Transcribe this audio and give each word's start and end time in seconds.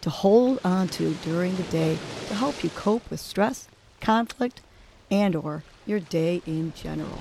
to 0.00 0.10
hold 0.10 0.60
on 0.64 0.88
to 0.88 1.14
during 1.24 1.56
the 1.56 1.62
day 1.64 1.98
to 2.28 2.34
help 2.34 2.62
you 2.64 2.70
cope 2.70 3.08
with 3.10 3.20
stress, 3.20 3.68
conflict, 4.00 4.60
and 5.10 5.34
or 5.36 5.62
your 5.86 6.00
day 6.00 6.42
in 6.46 6.72
general. 6.74 7.18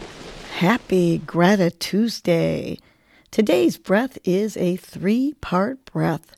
Happy 0.57 1.17
Gratitude 1.17 1.79
Tuesday. 1.79 2.77
Today's 3.31 3.77
breath 3.77 4.17
is 4.23 4.57
a 4.57 4.75
three-part 4.75 5.85
breath 5.85 6.35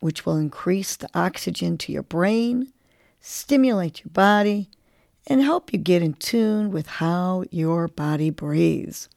which 0.00 0.26
will 0.26 0.36
increase 0.36 0.96
the 0.96 1.08
oxygen 1.14 1.78
to 1.78 1.90
your 1.90 2.02
brain, 2.02 2.72
stimulate 3.20 4.04
your 4.04 4.10
body, 4.12 4.68
and 5.26 5.40
help 5.40 5.72
you 5.72 5.78
get 5.78 6.02
in 6.02 6.12
tune 6.12 6.70
with 6.70 6.86
how 6.86 7.44
your 7.50 7.88
body 7.88 8.28
breathes. 8.28 9.08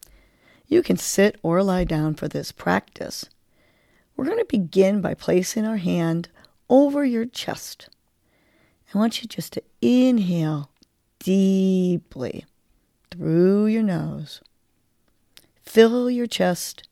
You 0.68 0.82
can 0.82 0.96
sit 0.96 1.38
or 1.44 1.62
lie 1.62 1.84
down 1.84 2.16
for 2.16 2.30
this 2.30 2.54
practice. 2.54 3.26
We're 4.16 4.26
going 4.26 4.38
to 4.38 4.46
begin 4.46 5.02
by 5.02 5.14
placing 5.14 5.66
our 5.66 5.78
hand 5.78 6.30
over 6.70 7.06
your 7.06 7.26
chest. 7.26 7.90
I 8.94 8.98
want 8.98 9.22
you 9.22 9.28
just 9.28 9.54
to 9.54 9.64
inhale 9.82 10.72
deeply 11.20 12.46
through 13.12 13.68
your 13.68 13.84
nose. 13.84 14.42
Fill 15.64 16.10
your 16.10 16.28
chest, 16.28 16.88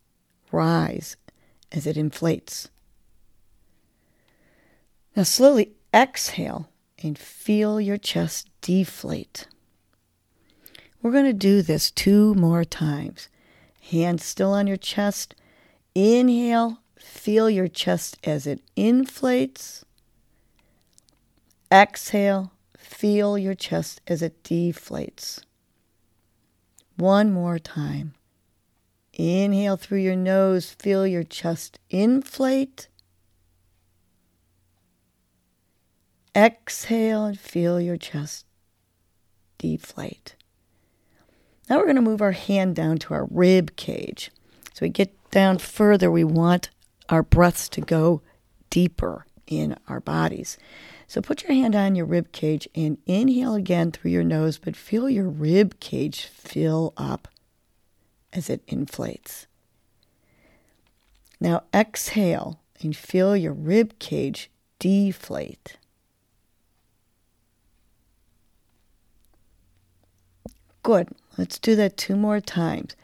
rise 0.52 1.16
as 1.72 1.88
it 1.88 1.98
inflates. 1.98 2.70
Now 5.16 5.24
slowly 5.24 5.72
exhale 5.94 6.70
and 7.02 7.18
feel 7.18 7.80
your 7.80 7.98
chest 7.98 8.50
deflate. 8.62 9.48
We're 11.02 11.12
going 11.12 11.26
to 11.26 11.34
do 11.34 11.62
this 11.62 11.92
two 11.92 12.34
more 12.34 12.66
times. 12.66 13.30
Hands 13.92 14.24
still 14.24 14.52
on 14.52 14.68
your 14.68 14.78
chest. 14.78 15.36
Inhale, 15.94 16.80
feel 16.98 17.50
your 17.50 17.68
chest 17.68 18.18
as 18.24 18.48
it 18.48 18.62
inflates. 18.76 19.86
Exhale, 21.72 22.52
feel 22.78 23.38
your 23.38 23.56
chest 23.56 24.02
as 24.08 24.22
it 24.22 24.44
deflates. 24.44 25.44
One 26.98 27.32
more 27.32 27.60
time. 27.60 28.14
Inhale 29.14 29.78
through 29.78 30.00
your 30.00 30.16
nose, 30.16 30.72
feel 30.72 31.08
your 31.08 31.24
chest 31.24 31.80
inflate. 31.90 32.88
Exhale 36.36 37.26
and 37.26 37.40
feel 37.40 37.80
your 37.80 37.98
chest 37.98 38.46
deflate. 39.58 40.36
Now 41.70 41.78
we're 41.78 41.86
going 41.86 41.96
to 41.96 42.02
move 42.02 42.22
our 42.22 42.34
hand 42.34 42.76
down 42.76 42.98
to 43.00 43.14
our 43.14 43.26
rib 43.32 43.76
cage. 43.76 44.32
So 44.74 44.86
we 44.86 44.90
get 44.90 45.14
down 45.32 45.58
further, 45.58 46.12
we 46.12 46.24
want 46.24 46.70
our 47.10 47.24
breaths 47.24 47.70
to 47.70 47.82
go 47.82 48.22
deeper 48.70 49.26
in 49.48 49.78
our 49.88 50.00
bodies. 50.00 50.58
So 51.08 51.22
put 51.22 51.44
your 51.44 51.54
hand 51.54 51.76
on 51.76 51.96
your 51.96 52.06
rib 52.06 52.32
cage 52.32 52.68
and 52.74 52.98
inhale 53.06 53.54
again 53.54 53.92
through 53.92 54.12
your 54.12 54.24
nose, 54.24 54.58
but 54.58 54.76
feel 54.76 55.10
your 55.10 55.30
rib 55.30 55.80
cage 55.80 56.26
fill 56.26 56.94
up 56.98 57.28
as 58.34 58.50
it 58.50 58.64
inflates. 58.68 59.48
Now 61.40 61.64
exhale 61.74 62.60
and 62.82 62.96
feel 62.96 63.36
your 63.38 63.54
rib 63.54 64.00
cage 64.00 64.50
deflate. 64.80 65.78
Good. 70.84 71.10
Let's 71.38 71.58
do 71.60 71.76
that 71.76 71.98
two 71.98 72.16
more 72.16 72.40
times. 72.40 72.96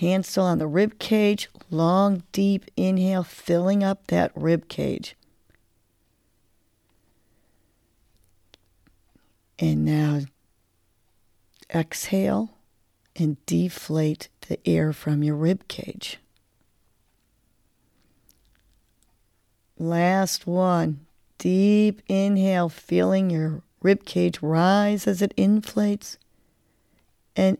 Hands 0.00 0.28
still 0.28 0.44
on 0.44 0.58
the 0.58 0.66
rib 0.66 0.98
cage. 0.98 1.48
Long, 1.70 2.22
deep 2.30 2.70
inhale, 2.76 3.22
filling 3.24 3.82
up 3.82 4.08
that 4.08 4.30
rib 4.34 4.68
cage. 4.68 5.16
And 9.58 9.86
now 9.86 10.20
exhale 11.74 12.58
and 13.14 13.44
deflate 13.46 14.28
the 14.48 14.58
air 14.68 14.92
from 14.92 15.22
your 15.22 15.34
rib 15.34 15.66
cage. 15.66 16.18
Last 19.78 20.46
one. 20.46 21.06
Deep 21.38 22.02
inhale, 22.06 22.68
feeling 22.68 23.30
your 23.30 23.62
rib 23.80 24.04
cage 24.04 24.42
rise 24.42 25.06
as 25.06 25.22
it 25.22 25.32
inflates. 25.38 26.18
And 27.34 27.56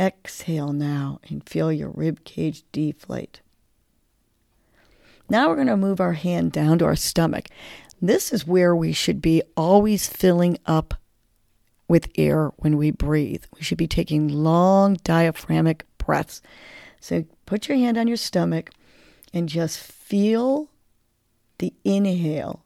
exhale 0.00 0.72
now 0.72 1.20
and 1.28 1.46
feel 1.46 1.70
your 1.70 1.90
rib 1.90 2.24
cage 2.24 2.64
deflate. 2.72 3.42
Now 5.28 5.48
we're 5.48 5.56
going 5.56 5.66
to 5.66 5.76
move 5.76 6.00
our 6.00 6.14
hand 6.14 6.52
down 6.52 6.78
to 6.78 6.86
our 6.86 6.96
stomach. 6.96 7.48
This 8.00 8.32
is 8.32 8.46
where 8.46 8.74
we 8.74 8.92
should 8.92 9.20
be 9.20 9.42
always 9.56 10.08
filling 10.08 10.58
up 10.64 10.94
with 11.86 12.10
air 12.16 12.48
when 12.56 12.78
we 12.78 12.90
breathe. 12.90 13.44
We 13.54 13.62
should 13.62 13.78
be 13.78 13.86
taking 13.86 14.28
long 14.28 14.94
diaphragmatic 15.04 15.84
breaths. 15.98 16.40
So 17.00 17.24
put 17.46 17.68
your 17.68 17.76
hand 17.76 17.98
on 17.98 18.08
your 18.08 18.16
stomach 18.16 18.70
and 19.34 19.48
just 19.48 19.78
feel 19.78 20.70
the 21.58 21.74
inhale 21.84 22.64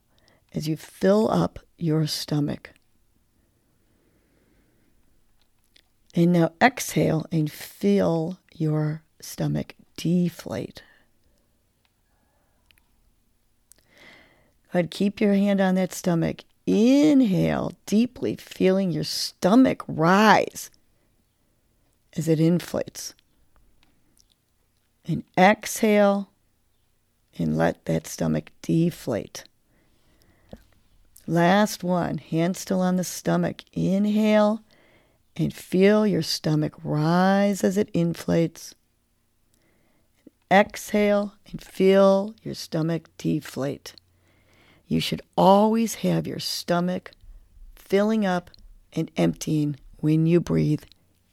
as 0.55 0.69
you 0.69 0.77
fill 0.77 1.31
up 1.31 1.59
your 1.77 2.07
stomach. 2.07 2.71
And 6.15 6.33
now 6.33 6.53
exhale 6.63 7.27
and 7.33 7.51
feel 7.51 8.39
your 8.55 9.03
stomach 9.21 9.75
deflate. 9.97 10.83
Ahead, 14.73 14.91
keep 14.91 15.21
your 15.21 15.35
hand 15.35 15.61
on 15.61 15.75
that 15.75 15.93
stomach. 15.93 16.43
Inhale 16.67 17.73
deeply, 17.87 18.37
feeling 18.37 18.91
your 18.91 19.05
stomach 19.05 19.83
rise 19.87 20.71
as 22.17 22.29
it 22.29 22.41
inflates. 22.41 23.15
And 25.07 25.25
exhale 25.37 26.31
and 27.39 27.57
let 27.57 27.85
that 27.85 28.07
stomach 28.07 28.51
deflate. 28.63 29.45
Last 31.27 31.83
one, 31.83 32.19
hand 32.19 32.57
still 32.57 32.81
on 32.81 32.97
the 32.97 33.05
stomach. 33.05 33.63
Inhale 33.73 34.63
and 35.37 35.53
feel 35.53 36.07
your 36.07 36.23
stomach 36.23 36.75
rise 36.83 37.65
as 37.65 37.77
it 37.77 37.91
inflates. 37.93 38.75
Exhale 40.51 41.35
and 41.51 41.61
feel 41.61 42.35
your 42.43 42.55
stomach 42.55 43.09
deflate. 43.19 43.95
You 44.87 45.01
should 45.01 45.23
always 45.37 45.97
have 45.97 46.27
your 46.27 46.39
stomach 46.39 47.11
filling 47.75 48.25
up 48.25 48.51
and 48.93 49.11
emptying 49.17 49.77
when 49.97 50.27
you 50.27 50.41
breathe. 50.41 50.83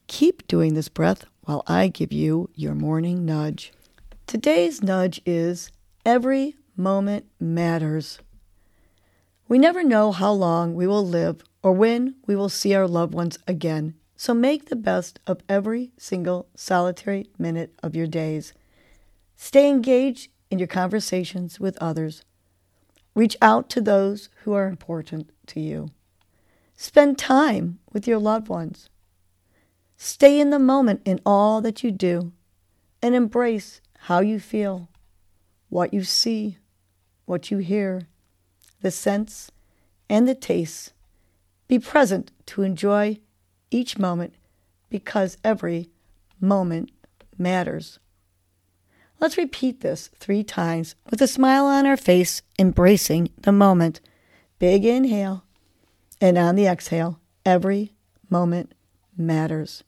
Keep 0.07 0.47
doing 0.47 0.73
this 0.73 0.90
breath 0.90 1.25
while 1.41 1.63
I 1.67 1.88
give 1.88 2.11
you 2.11 2.50
your 2.56 2.73
morning 2.73 3.25
nudge. 3.25 3.72
Today's 4.25 4.81
nudge 4.81 5.22
is 5.25 5.69
every 6.06 6.56
moment 6.75 7.25
matters. 7.40 8.19
We 9.51 9.59
never 9.59 9.84
know 9.84 10.13
how 10.13 10.31
long 10.31 10.75
we 10.75 10.88
will 10.88 11.06
live 11.06 11.41
or 11.61 11.73
when 11.73 12.16
we 12.26 12.37
will 12.37 12.47
see 12.47 12.73
our 12.73 12.87
loved 12.87 13.14
ones 13.14 13.37
again. 13.46 13.96
So 14.16 14.34
make 14.34 14.70
the 14.70 14.78
best 14.78 15.20
of 15.28 15.43
every 15.49 15.91
single 15.97 16.47
solitary 16.55 17.28
minute 17.37 17.78
of 17.84 17.93
your 17.93 18.08
days. 18.08 18.53
Stay 19.35 19.70
engaged 19.70 20.31
in 20.49 20.58
your 20.58 20.70
conversations 20.70 21.59
with 21.59 21.78
others. 21.81 22.23
Reach 23.14 23.35
out 23.41 23.70
to 23.72 23.81
those 23.81 24.29
who 24.43 24.53
are 24.53 24.67
important 24.67 25.29
to 25.47 25.59
you. 25.59 25.90
Spend 26.73 27.17
time 27.17 27.79
with 27.91 28.08
your 28.08 28.20
loved 28.20 28.47
ones. 28.47 28.90
Stay 29.97 30.40
in 30.40 30.52
the 30.52 30.59
moment 30.59 31.02
in 31.03 31.20
all 31.26 31.59
that 31.59 31.84
you 31.84 31.91
do 31.91 32.31
and 33.02 33.16
embrace 33.16 33.81
how 34.03 34.22
you 34.22 34.40
feel, 34.40 34.87
what 35.67 35.93
you 35.93 36.05
see, 36.05 36.58
what 37.26 37.52
you 37.52 37.58
hear, 37.58 38.08
the 38.81 38.91
scents 38.91 39.51
and 40.09 40.28
the 40.28 40.35
tastes 40.35 40.91
be 41.67 41.79
present 41.79 42.31
to 42.45 42.63
enjoy 42.63 43.17
each 43.69 43.97
moment 43.97 44.33
because 44.89 45.37
every 45.43 45.89
moment 46.39 46.91
matters. 47.37 47.99
Let's 49.19 49.37
repeat 49.37 49.81
this 49.81 50.09
three 50.17 50.43
times 50.43 50.95
with 51.09 51.22
a 51.22 51.28
smile 51.28 51.66
on 51.66 51.85
our 51.85 51.95
face, 51.95 52.41
embracing 52.57 53.29
the 53.37 53.51
moment. 53.51 54.01
Big 54.59 54.83
inhale. 54.83 55.43
And 56.19 56.37
on 56.37 56.55
the 56.55 56.66
exhale, 56.66 57.19
every 57.45 57.93
moment 58.29 58.73
matters. 59.16 59.83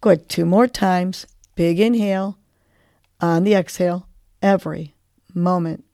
Good. 0.00 0.28
Two 0.28 0.44
more 0.44 0.68
times. 0.68 1.26
Big 1.54 1.80
inhale. 1.80 2.38
On 3.20 3.44
the 3.44 3.54
exhale, 3.54 4.06
every 4.42 4.94
moment 5.34 5.84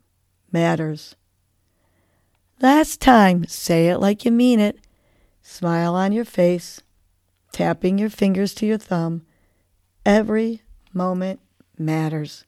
matters. 0.50 1.14
Last 2.62 3.00
time, 3.00 3.44
say 3.48 3.88
it 3.88 3.98
like 3.98 4.24
you 4.24 4.30
mean 4.30 4.60
it. 4.60 4.78
Smile 5.42 5.96
on 5.96 6.12
your 6.12 6.24
face, 6.24 6.80
tapping 7.50 7.98
your 7.98 8.08
fingers 8.08 8.54
to 8.54 8.66
your 8.66 8.78
thumb. 8.78 9.22
Every 10.06 10.62
moment 10.92 11.40
matters. 11.76 12.44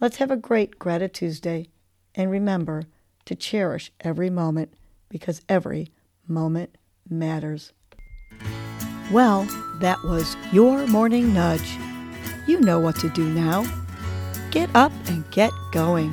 Let's 0.00 0.16
have 0.16 0.32
a 0.32 0.36
great 0.36 0.80
Gratitude 0.80 1.14
Tuesday 1.14 1.68
and 2.16 2.32
remember 2.32 2.82
to 3.26 3.36
cherish 3.36 3.92
every 4.00 4.28
moment 4.28 4.74
because 5.08 5.40
every 5.48 5.92
moment 6.26 6.76
matters. 7.08 7.72
Well, 9.12 9.44
that 9.78 10.02
was 10.02 10.36
your 10.52 10.84
morning 10.88 11.32
nudge. 11.32 11.78
You 12.48 12.60
know 12.60 12.80
what 12.80 12.96
to 12.96 13.08
do 13.08 13.30
now. 13.32 13.64
Get 14.50 14.68
up 14.74 14.90
and 15.06 15.30
get 15.30 15.52
going. 15.70 16.12